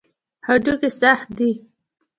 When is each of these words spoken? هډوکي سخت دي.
هډوکي 0.47 0.89
سخت 0.99 1.29
دي. 1.37 1.51